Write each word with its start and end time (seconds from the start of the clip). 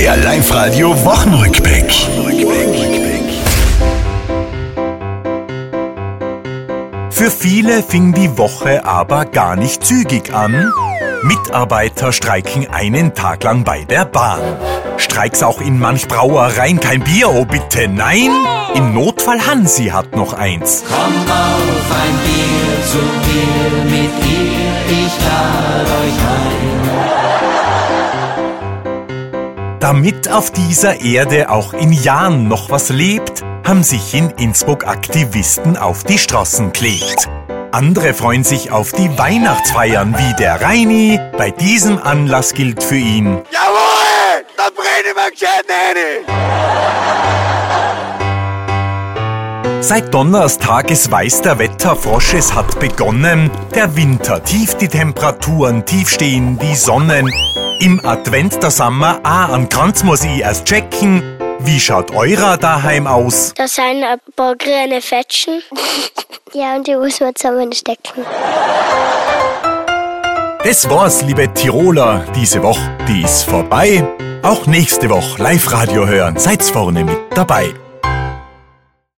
Der 0.00 0.16
Live-Radio 0.16 1.04
Wochenrückblick. 1.04 1.92
Für 7.10 7.30
viele 7.30 7.82
fing 7.82 8.14
die 8.14 8.38
Woche 8.38 8.86
aber 8.86 9.26
gar 9.26 9.56
nicht 9.56 9.84
zügig 9.84 10.32
an. 10.32 10.72
Mitarbeiter 11.22 12.12
streiken 12.12 12.66
einen 12.70 13.12
Tag 13.12 13.44
lang 13.44 13.62
bei 13.62 13.84
der 13.84 14.06
Bahn. 14.06 14.40
Streiks 14.96 15.42
auch 15.42 15.60
in 15.60 15.78
manch 15.78 16.08
Brauereien, 16.08 16.80
kein 16.80 17.04
Bier, 17.04 17.28
oh 17.28 17.44
bitte 17.44 17.86
nein. 17.86 18.30
Im 18.74 18.94
Notfall 18.94 19.46
Hansi 19.46 19.88
hat 19.88 20.16
noch 20.16 20.32
eins. 20.32 20.82
Komm 20.88 21.14
auf 21.30 21.90
ein 22.00 22.16
Bier 22.24 22.86
zu 22.86 22.96
mir, 22.96 23.84
mit 23.84 24.30
ihr, 24.30 24.39
Damit 29.80 30.30
auf 30.30 30.50
dieser 30.50 31.00
Erde 31.00 31.48
auch 31.48 31.72
in 31.72 31.90
Jahren 31.90 32.46
noch 32.48 32.68
was 32.70 32.90
lebt, 32.90 33.42
haben 33.66 33.82
sich 33.82 34.12
in 34.12 34.28
Innsbruck 34.28 34.86
Aktivisten 34.86 35.78
auf 35.78 36.04
die 36.04 36.18
Straßen 36.18 36.72
klebt. 36.72 37.30
Andere 37.72 38.12
freuen 38.12 38.44
sich 38.44 38.70
auf 38.70 38.92
die 38.92 39.16
Weihnachtsfeiern 39.16 40.14
wie 40.18 40.34
der 40.36 40.60
Reini. 40.60 41.18
Bei 41.38 41.50
diesem 41.50 41.98
Anlass 41.98 42.52
gilt 42.52 42.82
für 42.82 42.96
ihn, 42.96 43.40
Jawohl! 43.50 44.44
Da 44.54 44.64
brenne 44.74 45.08
ich 45.08 45.14
mir 45.14 45.30
gescheit 45.30 45.64
rein! 45.70 45.96
Seit 49.82 50.12
Donnerstag 50.12 50.90
es 50.90 51.10
weiß 51.10 51.40
der 51.40 51.58
Wetterfrosch, 51.58 52.34
es 52.34 52.54
hat 52.54 52.78
begonnen. 52.78 53.50
Der 53.74 53.96
Winter, 53.96 54.44
tief 54.44 54.74
die 54.74 54.88
Temperaturen, 54.88 55.86
tief 55.86 56.10
stehen 56.10 56.58
die 56.58 56.74
Sonnen. 56.74 57.32
Im 57.80 58.04
Advent 58.04 58.62
der 58.62 58.70
Sommer, 58.70 59.20
ah, 59.22 59.46
an 59.46 59.66
Kranz 59.70 60.04
muss 60.04 60.22
ich 60.22 60.40
erst 60.40 60.66
checken. 60.66 61.22
Wie 61.60 61.80
schaut 61.80 62.10
eurer 62.10 62.58
daheim 62.58 63.06
aus? 63.06 63.54
Da 63.56 63.66
sind 63.66 64.04
ein 64.04 64.18
paar 64.36 64.54
grüne 64.54 65.00
Fetschen. 65.00 65.62
ja, 66.52 66.76
und 66.76 66.86
die 66.86 66.94
muss 66.94 67.20
man 67.20 67.34
zusammenstecken. 67.34 68.26
Das 70.62 70.90
war's, 70.90 71.22
liebe 71.22 71.52
Tiroler, 71.54 72.26
diese 72.36 72.62
Woche, 72.62 72.98
die 73.08 73.22
ist 73.22 73.44
vorbei. 73.44 74.06
Auch 74.42 74.66
nächste 74.66 75.08
Woche 75.08 75.42
Live-Radio 75.42 76.06
hören, 76.06 76.38
seid's 76.38 76.68
vorne 76.68 77.02
mit 77.04 77.18
dabei. 77.34 77.72